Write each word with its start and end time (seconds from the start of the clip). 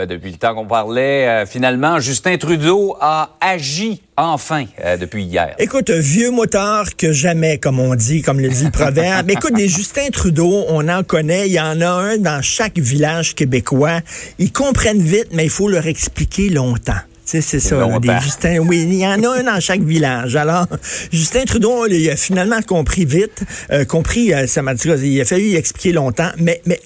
Ben, 0.00 0.06
depuis 0.06 0.30
le 0.30 0.38
temps 0.38 0.54
qu'on 0.54 0.64
parlait, 0.64 1.28
euh, 1.28 1.44
finalement, 1.44 2.00
Justin 2.00 2.38
Trudeau 2.38 2.96
a 3.02 3.36
agi 3.38 4.00
enfin 4.16 4.64
euh, 4.82 4.96
depuis 4.96 5.24
hier. 5.24 5.54
Écoute, 5.58 5.90
vieux 5.90 6.30
motard 6.30 6.96
que 6.96 7.12
jamais, 7.12 7.58
comme 7.58 7.78
on 7.78 7.94
dit, 7.94 8.22
comme 8.22 8.40
le 8.40 8.48
dit 8.48 8.64
le 8.64 8.70
proverbe. 8.70 9.30
Écoute, 9.30 9.52
des 9.52 9.68
Justin 9.68 10.08
Trudeau, 10.10 10.64
on 10.68 10.88
en 10.88 11.02
connaît. 11.02 11.48
Il 11.48 11.52
y 11.52 11.60
en 11.60 11.82
a 11.82 11.90
un 11.90 12.16
dans 12.16 12.40
chaque 12.40 12.78
village 12.78 13.34
québécois. 13.34 14.00
Ils 14.38 14.52
comprennent 14.52 15.02
vite, 15.02 15.28
mais 15.32 15.44
il 15.44 15.50
faut 15.50 15.68
leur 15.68 15.86
expliquer 15.86 16.48
longtemps. 16.48 16.94
C'est 17.26 17.42
ça, 17.42 17.76
là, 17.76 17.98
des 17.98 18.24
Justin. 18.24 18.58
Oui, 18.60 18.86
il 18.88 18.94
y 18.94 19.06
en 19.06 19.22
a 19.22 19.38
un 19.38 19.42
dans 19.42 19.60
chaque 19.60 19.82
village. 19.82 20.34
Alors, 20.34 20.66
Justin 21.12 21.44
Trudeau, 21.44 21.86
il 21.86 22.08
a 22.08 22.16
finalement 22.16 22.62
compris 22.62 23.04
vite, 23.04 23.42
euh, 23.70 23.84
compris, 23.84 24.32
euh, 24.32 24.46
ça 24.46 24.62
m'a 24.62 24.72
dit, 24.72 24.88
il 24.88 25.20
a 25.20 25.26
fallu 25.26 25.54
expliquer 25.56 25.92
longtemps, 25.92 26.30
mais, 26.38 26.62
mais 26.64 26.80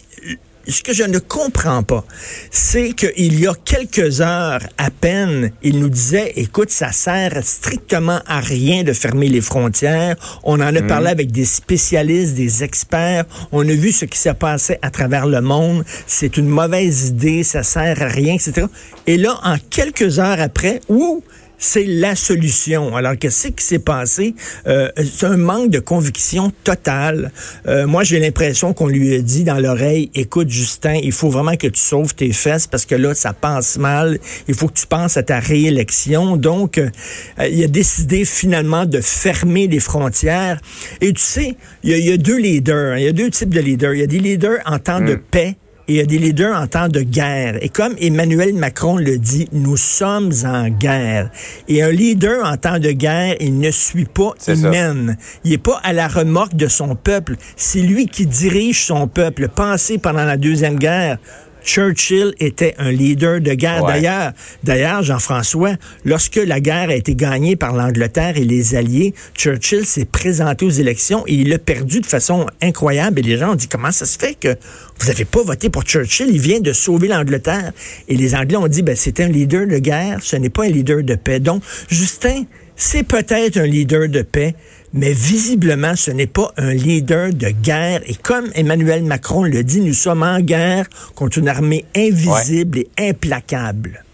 ce 0.66 0.82
que 0.82 0.92
je 0.92 1.04
ne 1.04 1.18
comprends 1.18 1.82
pas, 1.82 2.04
c'est 2.50 2.92
qu'il 2.92 3.38
y 3.38 3.46
a 3.46 3.54
quelques 3.64 4.20
heures 4.20 4.60
à 4.78 4.90
peine, 4.90 5.50
il 5.62 5.78
nous 5.78 5.88
disait, 5.88 6.32
écoute, 6.36 6.70
ça 6.70 6.92
sert 6.92 7.44
strictement 7.44 8.20
à 8.26 8.40
rien 8.40 8.82
de 8.82 8.92
fermer 8.92 9.28
les 9.28 9.40
frontières. 9.40 10.16
On 10.42 10.54
en 10.60 10.74
a 10.74 10.80
Mhm. 10.80 10.86
parlé 10.86 11.08
avec 11.10 11.30
des 11.32 11.44
spécialistes, 11.44 12.34
des 12.34 12.62
experts. 12.64 13.24
On 13.52 13.68
a 13.68 13.72
vu 13.72 13.92
ce 13.92 14.04
qui 14.04 14.18
s'est 14.18 14.34
passé 14.34 14.78
à 14.82 14.90
travers 14.90 15.26
le 15.26 15.40
monde. 15.40 15.84
C'est 16.06 16.36
une 16.36 16.48
mauvaise 16.48 17.08
idée, 17.08 17.42
ça 17.42 17.62
sert 17.62 18.00
à 18.02 18.06
rien, 18.08 18.34
etc. 18.34 18.66
Et 19.06 19.16
là, 19.16 19.38
en 19.44 19.56
quelques 19.70 20.18
heures 20.18 20.40
après, 20.40 20.80
ouh, 20.88 21.22
c'est 21.58 21.84
la 21.84 22.14
solution. 22.14 22.94
Alors, 22.96 23.16
qu'est-ce 23.18 23.48
qui 23.48 23.64
s'est 23.64 23.78
passé? 23.78 24.34
Euh, 24.66 24.88
c'est 24.96 25.26
un 25.26 25.36
manque 25.36 25.70
de 25.70 25.78
conviction 25.78 26.52
totale. 26.62 27.32
Euh, 27.66 27.86
moi, 27.86 28.04
j'ai 28.04 28.18
l'impression 28.20 28.72
qu'on 28.72 28.88
lui 28.88 29.14
a 29.14 29.20
dit 29.20 29.44
dans 29.44 29.58
l'oreille, 29.58 30.10
écoute, 30.14 30.50
Justin, 30.50 30.94
il 30.94 31.12
faut 31.12 31.30
vraiment 31.30 31.56
que 31.56 31.66
tu 31.66 31.80
sauves 31.80 32.14
tes 32.14 32.32
fesses 32.32 32.66
parce 32.66 32.86
que 32.86 32.94
là, 32.94 33.14
ça 33.14 33.32
passe 33.32 33.78
mal. 33.78 34.18
Il 34.48 34.54
faut 34.54 34.68
que 34.68 34.78
tu 34.78 34.86
penses 34.86 35.16
à 35.16 35.22
ta 35.22 35.40
réélection. 35.40 36.36
Donc, 36.36 36.78
euh, 36.78 36.90
il 37.38 37.62
a 37.62 37.68
décidé 37.68 38.24
finalement 38.24 38.86
de 38.86 39.00
fermer 39.00 39.66
les 39.66 39.80
frontières. 39.80 40.60
Et 41.00 41.12
tu 41.12 41.22
sais, 41.22 41.56
il 41.82 41.90
y 41.90 41.94
a, 41.94 41.98
il 41.98 42.06
y 42.06 42.12
a 42.12 42.16
deux 42.16 42.38
leaders. 42.38 42.92
hein. 42.94 42.98
Il 42.98 43.04
y 43.04 43.08
a 43.08 43.12
deux 43.12 43.30
types 43.30 43.54
de 43.54 43.60
leaders. 43.60 43.94
Il 43.94 44.00
y 44.00 44.04
a 44.04 44.06
des 44.06 44.18
leaders 44.18 44.58
en 44.66 44.78
temps 44.78 45.00
de 45.00 45.14
paix 45.14 45.56
et 45.56 45.63
il 45.86 45.96
y 45.96 46.00
a 46.00 46.06
des 46.06 46.18
leaders 46.18 46.56
en 46.56 46.66
temps 46.66 46.88
de 46.88 47.00
guerre. 47.00 47.58
Et 47.62 47.68
comme 47.68 47.94
Emmanuel 48.00 48.54
Macron 48.54 48.96
le 48.96 49.18
dit, 49.18 49.48
nous 49.52 49.76
sommes 49.76 50.32
en 50.44 50.68
guerre. 50.68 51.30
Et 51.68 51.82
un 51.82 51.90
leader 51.90 52.46
en 52.46 52.56
temps 52.56 52.78
de 52.78 52.90
guerre, 52.90 53.36
il 53.40 53.58
ne 53.58 53.70
suit 53.70 54.06
pas, 54.06 54.32
il 54.48 54.56
ça. 54.56 54.70
mène. 54.70 55.18
Il 55.44 55.50
n'est 55.50 55.58
pas 55.58 55.80
à 55.82 55.92
la 55.92 56.08
remorque 56.08 56.54
de 56.54 56.68
son 56.68 56.94
peuple. 56.94 57.36
C'est 57.56 57.80
lui 57.80 58.06
qui 58.06 58.26
dirige 58.26 58.84
son 58.86 59.08
peuple. 59.08 59.48
Pensez 59.48 59.98
pendant 59.98 60.24
la 60.24 60.36
Deuxième 60.36 60.76
Guerre. 60.76 61.18
Churchill 61.64 62.34
était 62.38 62.74
un 62.78 62.90
leader 62.90 63.40
de 63.40 63.54
guerre. 63.54 63.82
Ouais. 63.84 63.94
D'ailleurs, 63.94 64.32
d'ailleurs, 64.62 65.02
Jean-François, 65.02 65.72
lorsque 66.04 66.36
la 66.36 66.60
guerre 66.60 66.90
a 66.90 66.94
été 66.94 67.14
gagnée 67.14 67.56
par 67.56 67.72
l'Angleterre 67.72 68.36
et 68.36 68.44
les 68.44 68.74
Alliés, 68.74 69.14
Churchill 69.36 69.84
s'est 69.84 70.04
présenté 70.04 70.64
aux 70.64 70.70
élections 70.70 71.24
et 71.26 71.34
il 71.34 71.52
a 71.52 71.58
perdu 71.58 72.00
de 72.00 72.06
façon 72.06 72.46
incroyable. 72.62 73.20
Et 73.20 73.22
les 73.22 73.38
gens 73.38 73.52
ont 73.52 73.56
dit, 73.56 73.68
comment 73.68 73.92
ça 73.92 74.06
se 74.06 74.18
fait 74.18 74.34
que 74.34 74.56
vous 74.98 75.08
n'avez 75.08 75.24
pas 75.24 75.42
voté 75.42 75.70
pour 75.70 75.82
Churchill? 75.82 76.28
Il 76.30 76.40
vient 76.40 76.60
de 76.60 76.72
sauver 76.72 77.08
l'Angleterre. 77.08 77.72
Et 78.08 78.16
les 78.16 78.34
Anglais 78.34 78.56
ont 78.56 78.68
dit, 78.68 78.82
ben, 78.82 78.94
c'est 78.96 79.20
un 79.20 79.28
leader 79.28 79.66
de 79.66 79.78
guerre, 79.78 80.18
ce 80.22 80.36
n'est 80.36 80.50
pas 80.50 80.64
un 80.64 80.68
leader 80.68 81.02
de 81.02 81.14
paix. 81.14 81.40
Donc, 81.40 81.62
Justin, 81.88 82.44
c'est 82.76 83.02
peut-être 83.04 83.56
un 83.58 83.66
leader 83.66 84.08
de 84.08 84.22
paix, 84.22 84.54
mais 84.92 85.12
visiblement, 85.12 85.96
ce 85.96 86.10
n'est 86.10 86.26
pas 86.26 86.52
un 86.56 86.72
leader 86.72 87.32
de 87.32 87.48
guerre. 87.50 88.00
Et 88.06 88.14
comme 88.14 88.46
Emmanuel 88.54 89.02
Macron 89.04 89.42
le 89.44 89.62
dit, 89.64 89.80
nous 89.80 89.92
sommes 89.94 90.22
en 90.22 90.40
guerre 90.40 90.86
contre 91.14 91.38
une 91.38 91.48
armée 91.48 91.84
invisible 91.96 92.78
et 92.80 92.88
implacable. 93.10 94.04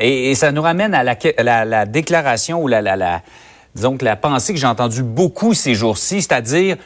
Et, 0.00 0.30
et 0.30 0.34
ça 0.34 0.50
nous 0.52 0.62
ramène 0.62 0.94
à 0.94 1.04
la, 1.04 1.16
la- 1.38 1.64
la 1.64 1.86
déclaration 1.86 2.62
ou 2.62 2.66
la, 2.68 2.82
la, 2.82 2.96
la- 2.96 3.22
disons 3.76 3.96
que 3.96 4.04
la 4.04 4.16
pensée 4.16 4.52
que 4.54 4.58
j'ai 4.58 4.66
entendue 4.66 5.02
beaucoup 5.04 5.54
ces 5.54 5.74
jours-ci, 5.74 6.22
c'est-à-dire 6.22 6.76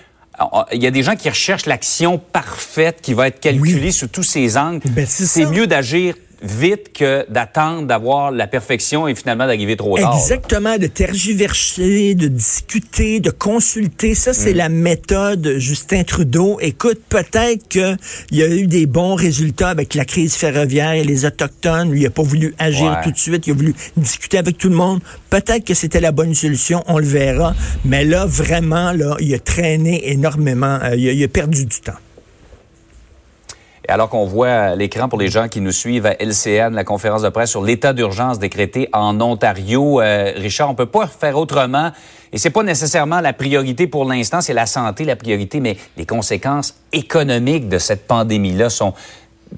il 0.72 0.80
y 0.82 0.86
a 0.86 0.90
des 0.92 1.02
gens 1.02 1.16
qui 1.16 1.28
recherchent 1.28 1.66
l'action 1.66 2.16
parfaite 2.18 3.00
qui 3.02 3.12
va 3.12 3.26
être 3.28 3.40
calculée 3.40 3.86
Oui. 3.86 3.92
sous 3.92 4.06
tous 4.06 4.22
ses 4.22 4.56
angles. 4.56 4.88
Ben, 4.90 5.04
c'est 5.06 5.46
mieux 5.46 5.66
d'agir 5.66 6.14
vite 6.42 6.92
que 6.92 7.26
d'attendre 7.30 7.86
d'avoir 7.86 8.30
la 8.30 8.46
perfection 8.46 9.08
et 9.08 9.14
finalement 9.14 9.46
d'arriver 9.46 9.76
trop 9.76 9.98
tard. 9.98 10.14
Exactement, 10.16 10.78
de 10.78 10.86
tergiverser, 10.86 12.14
de 12.14 12.28
discuter, 12.28 13.20
de 13.20 13.30
consulter. 13.30 14.14
Ça, 14.14 14.32
c'est 14.32 14.52
la 14.52 14.68
méthode 14.68 15.54
Justin 15.58 16.04
Trudeau. 16.04 16.58
Écoute, 16.60 17.00
peut-être 17.08 17.66
qu'il 17.68 17.96
y 18.32 18.42
a 18.42 18.48
eu 18.48 18.66
des 18.66 18.86
bons 18.86 19.14
résultats 19.14 19.68
avec 19.70 19.94
la 19.94 20.04
crise 20.04 20.34
ferroviaire 20.34 20.92
et 20.92 21.04
les 21.04 21.24
Autochtones. 21.24 21.90
Lui, 21.90 22.00
il 22.00 22.04
n'a 22.04 22.10
pas 22.10 22.22
voulu 22.22 22.54
agir 22.58 22.92
Ouais. 22.92 23.02
tout 23.04 23.10
de 23.10 23.18
suite. 23.18 23.46
Il 23.46 23.50
a 23.50 23.54
voulu 23.54 23.74
discuter 23.96 24.38
avec 24.38 24.56
tout 24.58 24.68
le 24.68 24.76
monde. 24.76 25.00
Peut-être 25.30 25.64
que 25.64 25.74
c'était 25.74 26.00
la 26.00 26.12
bonne 26.12 26.34
solution. 26.34 26.82
On 26.86 26.98
le 26.98 27.06
verra. 27.06 27.54
Mais 27.84 28.04
là, 28.04 28.24
vraiment, 28.26 28.92
là, 28.92 29.16
il 29.20 29.34
a 29.34 29.38
traîné 29.38 30.10
énormément. 30.10 30.78
Euh, 30.82 30.94
il, 30.96 31.08
a, 31.08 31.12
il 31.12 31.24
a 31.24 31.28
perdu 31.28 31.66
du 31.66 31.80
temps. 31.80 31.92
Alors 33.90 34.10
qu'on 34.10 34.26
voit 34.26 34.50
à 34.50 34.74
l'écran 34.76 35.08
pour 35.08 35.18
les 35.18 35.28
gens 35.28 35.48
qui 35.48 35.62
nous 35.62 35.72
suivent 35.72 36.04
à 36.04 36.14
LCN, 36.22 36.74
la 36.74 36.84
conférence 36.84 37.22
de 37.22 37.30
presse 37.30 37.48
sur 37.48 37.64
l'état 37.64 37.94
d'urgence 37.94 38.38
décrété 38.38 38.90
en 38.92 39.18
Ontario, 39.18 40.02
euh, 40.02 40.30
Richard, 40.36 40.68
on 40.68 40.74
peut 40.74 40.84
pas 40.84 41.06
faire 41.06 41.38
autrement. 41.38 41.90
Et 42.30 42.36
c'est 42.36 42.50
pas 42.50 42.62
nécessairement 42.62 43.22
la 43.22 43.32
priorité 43.32 43.86
pour 43.86 44.04
l'instant, 44.04 44.42
c'est 44.42 44.52
la 44.52 44.66
santé 44.66 45.04
la 45.04 45.16
priorité, 45.16 45.60
mais 45.60 45.78
les 45.96 46.04
conséquences 46.04 46.74
économiques 46.92 47.70
de 47.70 47.78
cette 47.78 48.06
pandémie-là 48.06 48.68
sont 48.68 48.92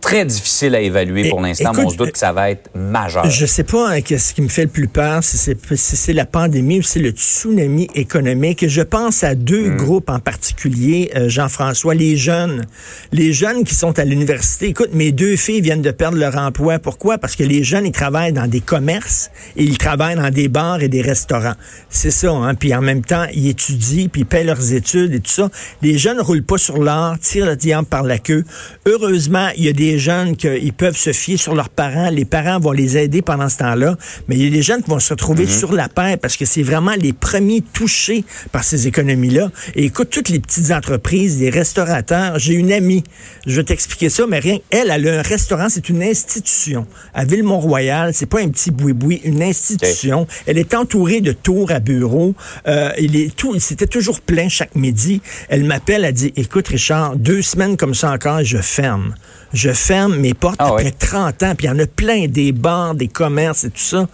très 0.00 0.24
difficiles 0.24 0.74
à 0.74 0.80
évaluer 0.80 1.28
pour 1.28 1.40
l'instant, 1.40 1.72
mais 1.74 1.84
on 1.84 1.90
se 1.90 1.96
doute 1.96 2.12
que 2.12 2.18
ça 2.18 2.32
va 2.32 2.50
être 2.50 2.70
majeur. 2.74 3.28
Je 3.28 3.46
sais 3.46 3.64
pas 3.64 3.90
hein, 3.90 4.00
qu'est-ce 4.00 4.34
qui 4.34 4.42
me 4.42 4.48
fait 4.48 4.62
le 4.62 4.68
plus 4.68 4.88
peur, 4.88 5.22
si 5.22 5.36
c'est 5.36 5.56
si 5.76 6.12
la 6.12 6.24
pandémie 6.24 6.78
ou 6.78 6.82
si 6.82 6.92
c'est 6.92 7.00
le 7.00 7.10
tsunami 7.10 7.88
économique. 7.94 8.66
Je 8.66 8.82
pense 8.82 9.24
à 9.24 9.34
deux 9.34 9.70
groupes 9.70 10.10
en 10.10 10.18
particulier, 10.18 11.10
euh, 11.16 11.28
Jean-François, 11.28 11.94
les 11.94 12.16
jeunes. 12.16 12.64
Les 13.12 13.32
jeunes 13.32 13.64
qui 13.64 13.74
sont 13.74 13.98
à 13.98 14.04
l'université. 14.04 14.68
Écoute, 14.68 14.90
mes 14.92 15.12
deux 15.12 15.36
filles 15.36 15.60
viennent 15.60 15.82
de 15.82 15.90
perdre 15.90 16.18
leur 16.18 16.36
emploi. 16.36 16.78
Pourquoi? 16.78 17.18
Parce 17.18 17.36
que 17.36 17.44
les 17.44 17.62
jeunes, 17.62 17.86
ils 17.86 17.92
travaillent 17.92 18.32
dans 18.32 18.46
des 18.46 18.60
commerces 18.60 19.30
et 19.56 19.64
ils 19.64 19.78
travaillent 19.78 20.16
dans 20.16 20.30
des 20.30 20.48
bars 20.48 20.82
et 20.82 20.88
des 20.88 21.02
restaurants. 21.02 21.54
C'est 21.88 22.10
ça, 22.10 22.30
hein? 22.30 22.54
Puis 22.54 22.74
en 22.74 22.82
même 22.82 23.02
temps, 23.02 23.26
ils 23.32 23.48
étudient, 23.48 24.08
puis 24.08 24.22
ils 24.22 24.26
paient 24.26 24.44
leurs 24.44 24.72
études 24.72 25.14
et 25.14 25.20
tout 25.20 25.30
ça. 25.30 25.50
Les 25.82 25.98
jeunes 25.98 26.20
roulent 26.20 26.42
pas 26.42 26.58
sur 26.58 26.78
l'or, 26.78 27.18
tirent 27.18 27.46
le 27.46 27.56
diable 27.56 27.86
par 27.86 28.02
la 28.02 28.18
queue. 28.18 28.44
Heureusement, 28.86 29.48
il 29.56 29.64
y 29.64 29.68
a 29.68 29.72
des 29.72 29.79
jeunes 29.98 30.36
qui 30.36 30.72
peuvent 30.72 30.96
se 30.96 31.12
fier 31.12 31.36
sur 31.36 31.54
leurs 31.54 31.68
parents. 31.68 32.10
Les 32.10 32.24
parents 32.24 32.58
vont 32.58 32.72
les 32.72 32.96
aider 32.98 33.22
pendant 33.22 33.48
ce 33.48 33.58
temps-là. 33.58 33.96
Mais 34.28 34.36
il 34.36 34.44
y 34.44 34.46
a 34.46 34.50
des 34.50 34.62
jeunes 34.62 34.82
qui 34.82 34.90
vont 34.90 34.98
se 34.98 35.12
retrouver 35.12 35.46
sur 35.46 35.72
la 35.72 35.88
paire 35.88 36.18
parce 36.18 36.36
que 36.36 36.44
c'est 36.44 36.62
vraiment 36.62 36.94
les 36.98 37.12
premiers 37.12 37.62
touchés 37.72 38.24
par 38.52 38.64
ces 38.64 38.86
économies-là. 38.86 39.50
Et 39.74 39.84
écoute, 39.84 40.10
toutes 40.10 40.28
les 40.28 40.40
petites 40.40 40.70
entreprises, 40.70 41.40
les 41.40 41.50
restaurateurs. 41.50 42.38
J'ai 42.38 42.54
une 42.54 42.72
amie, 42.72 43.04
je 43.46 43.56
vais 43.56 43.64
t'expliquer 43.64 44.08
ça, 44.08 44.24
mais 44.28 44.38
rien. 44.38 44.58
Elle, 44.70 44.90
elle 44.90 45.08
a 45.08 45.18
un 45.20 45.22
restaurant, 45.22 45.68
c'est 45.68 45.88
une 45.88 46.02
institution. 46.02 46.86
À 47.14 47.24
Ville-Mont-Royal, 47.24 48.12
c'est 48.14 48.26
pas 48.26 48.40
un 48.40 48.48
petit 48.48 48.70
boui-boui, 48.70 49.20
une 49.24 49.42
institution. 49.42 50.26
Elle 50.46 50.58
est 50.58 50.74
entourée 50.74 51.20
de 51.20 51.32
tours 51.32 51.70
à 51.70 51.80
bureaux. 51.80 52.34
Euh, 52.66 52.90
il 52.98 53.16
est 53.16 53.34
tout, 53.34 53.58
c'était 53.58 53.86
toujours 53.86 54.20
plein 54.20 54.48
chaque 54.48 54.74
midi. 54.74 55.20
Elle 55.48 55.64
m'appelle, 55.64 56.04
elle 56.04 56.12
dit, 56.12 56.32
écoute 56.36 56.68
Richard, 56.68 57.16
deux 57.16 57.42
semaines 57.42 57.76
comme 57.76 57.94
ça 57.94 58.12
encore, 58.12 58.42
je 58.44 58.58
ferme. 58.58 59.14
Je 59.52 59.72
ferme 59.72 60.16
mes 60.16 60.34
portes 60.34 60.56
Ah 60.58 60.68
après 60.68 60.84
oui. 60.84 60.92
30 60.98 61.42
ans, 61.42 61.54
puis 61.56 61.66
il 61.66 61.70
y 61.70 61.72
en 61.72 61.78
a 61.78 61.86
plein, 61.86 62.26
des 62.28 62.52
bars, 62.52 62.94
des 62.94 63.08
commerces 63.08 63.64
et 63.64 63.70
tout 63.70 63.80
ça. 63.80 64.08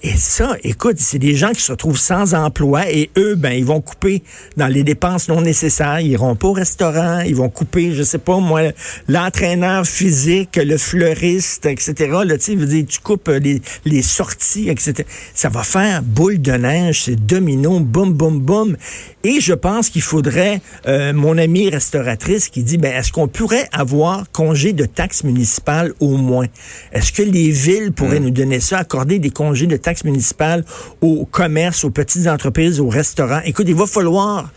Et 0.00 0.16
ça, 0.16 0.56
écoute, 0.62 0.98
c'est 0.98 1.18
des 1.18 1.34
gens 1.34 1.50
qui 1.50 1.60
se 1.60 1.72
retrouvent 1.72 1.98
sans 1.98 2.34
emploi 2.34 2.88
et 2.88 3.10
eux, 3.16 3.34
ben, 3.34 3.50
ils 3.50 3.64
vont 3.64 3.80
couper 3.80 4.22
dans 4.56 4.68
les 4.68 4.84
dépenses 4.84 5.28
non 5.28 5.40
nécessaires. 5.40 5.98
Ils 5.98 6.12
iront 6.12 6.36
pas 6.36 6.48
au 6.48 6.52
restaurant, 6.52 7.18
ils 7.20 7.34
vont 7.34 7.48
couper, 7.48 7.92
je 7.92 8.04
sais 8.04 8.18
pas 8.18 8.38
moi, 8.38 8.60
l'entraîneur 9.08 9.84
physique, 9.84 10.54
le 10.54 10.78
fleuriste, 10.78 11.66
etc. 11.66 11.94
Là, 12.24 12.38
tu 12.38 12.56
sais, 12.56 12.84
tu 12.84 13.00
coupes 13.00 13.28
les, 13.28 13.60
les 13.84 14.02
sorties, 14.02 14.68
etc. 14.68 15.02
Ça 15.34 15.48
va 15.48 15.64
faire 15.64 16.04
boule 16.04 16.40
de 16.40 16.52
neige, 16.52 17.02
c'est 17.02 17.16
domino, 17.16 17.80
boum, 17.80 18.12
boum, 18.12 18.38
boum. 18.38 18.76
Et 19.24 19.40
je 19.40 19.52
pense 19.52 19.90
qu'il 19.90 20.02
faudrait, 20.02 20.60
euh, 20.86 21.12
mon 21.12 21.36
amie 21.38 21.70
restauratrice 21.70 22.50
qui 22.50 22.62
dit, 22.62 22.78
ben, 22.78 22.94
est-ce 22.94 23.10
qu'on 23.10 23.26
pourrait 23.26 23.68
avoir 23.72 24.30
congé 24.30 24.72
de 24.72 24.84
taxes 24.84 25.24
municipales 25.24 25.92
au 25.98 26.16
moins? 26.16 26.46
Est-ce 26.92 27.10
que 27.10 27.22
les 27.22 27.50
villes 27.50 27.90
pourraient 27.90 28.20
hmm. 28.20 28.24
nous 28.24 28.30
donner 28.30 28.60
ça, 28.60 28.78
accorder 28.78 29.18
des 29.18 29.30
congés 29.30 29.66
de 29.66 29.76
taxes 29.76 29.87
municipales 30.04 30.64
aux 31.00 31.24
commerces, 31.24 31.84
aux 31.84 31.90
petites 31.90 32.26
entreprises, 32.26 32.80
aux 32.80 32.88
restaurants? 32.88 33.40
Écoute, 33.44 33.66
il 33.68 33.74
va 33.74 33.86
falloir 33.86 34.50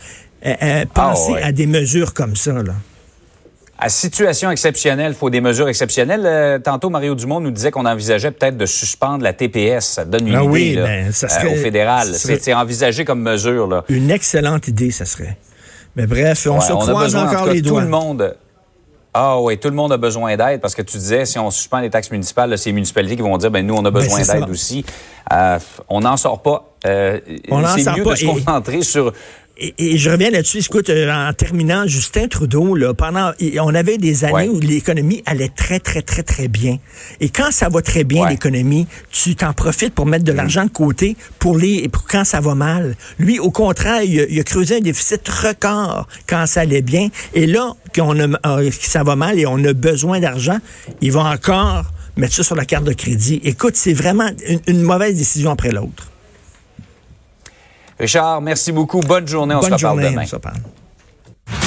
euh, 0.45 0.53
euh, 0.61 0.85
penser 0.93 1.33
ah, 1.41 1.47
à 1.47 1.51
des 1.51 1.67
mesures 1.67 2.13
comme 2.13 2.35
ça, 2.35 2.53
là 2.53 2.73
à 3.81 3.89
situation 3.89 4.51
exceptionnelle, 4.51 5.13
il 5.13 5.17
faut 5.17 5.31
des 5.31 5.41
mesures 5.41 5.67
exceptionnelles. 5.67 6.21
Euh, 6.23 6.59
tantôt, 6.59 6.91
Mario 6.91 7.15
Dumont 7.15 7.39
nous 7.39 7.49
disait 7.49 7.71
qu'on 7.71 7.87
envisageait 7.87 8.29
peut-être 8.29 8.55
de 8.55 8.67
suspendre 8.67 9.23
la 9.23 9.33
TPS. 9.33 9.85
Ça 9.85 10.05
donne 10.05 10.27
une 10.27 10.35
ah 10.35 10.43
idée 10.43 10.51
oui, 10.51 10.75
ben, 10.75 11.11
ça 11.11 11.27
serait, 11.27 11.51
au 11.51 11.55
fédéral. 11.55 12.07
C'est 12.13 12.53
envisagé 12.53 13.05
comme 13.05 13.21
mesure. 13.21 13.67
Là. 13.67 13.83
Une 13.89 14.11
excellente 14.11 14.67
idée, 14.67 14.91
ça 14.91 15.05
serait. 15.05 15.35
Mais 15.95 16.05
bref, 16.05 16.47
on 16.47 16.61
se 16.61 16.71
croise 16.71 17.15
encore 17.15 17.47
les 17.47 17.61
doigts. 17.61 17.81
Tout 17.81 17.85
le 17.85 17.91
monde... 17.91 18.35
Ah 19.13 19.41
oui, 19.41 19.57
tout 19.57 19.69
le 19.69 19.75
monde 19.75 19.91
a 19.91 19.97
besoin 19.97 20.37
d'aide 20.37 20.61
parce 20.61 20.73
que 20.73 20.81
tu 20.81 20.97
disais, 20.97 21.25
si 21.25 21.37
on 21.37 21.51
suspend 21.51 21.79
les 21.79 21.89
taxes 21.89 22.11
municipales, 22.11 22.57
c'est 22.57 22.69
les 22.69 22.73
municipalités 22.73 23.17
qui 23.17 23.21
vont 23.21 23.37
dire, 23.37 23.51
ben 23.51 23.65
nous, 23.65 23.73
on 23.73 23.83
a 23.83 23.91
ben, 23.91 23.99
besoin 23.99 24.21
d'aide 24.21 24.49
aussi. 24.49 24.85
Euh, 25.33 25.59
on 25.89 25.99
n'en 26.01 26.15
sort 26.15 26.41
pas. 26.41 26.73
Euh, 26.85 27.19
c'est 27.75 27.91
mieux 27.97 28.05
de 28.05 28.15
se 28.15 28.25
concentrer 28.25 28.81
sur 28.83 29.11
et, 29.61 29.97
je 29.97 30.09
reviens 30.09 30.31
là-dessus. 30.31 30.59
Écoute, 30.59 30.89
euh, 30.89 31.11
en 31.11 31.31
terminant, 31.33 31.85
Justin 31.85 32.27
Trudeau, 32.27 32.75
là, 32.75 32.93
pendant, 32.93 33.31
on 33.61 33.75
avait 33.75 33.97
des 33.97 34.23
années 34.25 34.49
où 34.49 34.59
l'économie 34.59 35.21
allait 35.25 35.49
très, 35.49 35.79
très, 35.79 36.01
très, 36.01 36.23
très 36.23 36.47
bien. 36.47 36.77
Et 37.19 37.29
quand 37.29 37.51
ça 37.51 37.69
va 37.69 37.81
très 37.81 38.03
bien, 38.03 38.27
l'économie, 38.27 38.87
tu 39.11 39.35
t'en 39.35 39.53
profites 39.53 39.93
pour 39.93 40.07
mettre 40.07 40.25
de 40.25 40.31
mm. 40.31 40.35
l'argent 40.35 40.65
de 40.65 40.69
côté 40.69 41.15
pour 41.37 41.57
les, 41.57 41.87
pour 41.89 42.05
quand 42.05 42.23
ça 42.23 42.41
va 42.41 42.55
mal. 42.55 42.95
Lui, 43.19 43.39
au 43.39 43.51
contraire, 43.51 44.01
il 44.03 44.39
a, 44.39 44.43
creusé 44.43 44.77
un 44.77 44.81
déficit 44.81 45.27
record 45.29 46.07
quand 46.27 46.45
ça 46.47 46.61
allait 46.61 46.81
bien. 46.81 47.09
Et 47.33 47.45
là, 47.45 47.73
qu'on 47.95 48.19
a, 48.19 48.39
euh, 48.47 48.71
ça 48.79 49.03
va 49.03 49.15
mal 49.15 49.37
et 49.37 49.45
on 49.45 49.63
a 49.63 49.73
besoin 49.73 50.19
d'argent, 50.19 50.57
il 51.01 51.11
va 51.11 51.21
encore 51.25 51.85
mettre 52.17 52.33
ça 52.33 52.43
sur 52.43 52.55
la 52.55 52.65
carte 52.65 52.85
de 52.85 52.93
crédit. 52.93 53.41
Écoute, 53.43 53.75
c'est 53.75 53.93
vraiment 53.93 54.29
une 54.67 54.81
mauvaise 54.81 55.15
décision 55.15 55.51
après 55.51 55.71
l'autre. 55.71 56.11
Richard, 58.01 58.41
merci 58.41 58.71
beaucoup. 58.71 58.99
Bonne 58.99 59.27
journée. 59.27 59.55
On 59.55 59.61
se 59.61 59.71
reparle 59.71 60.01
demain. 60.01 60.25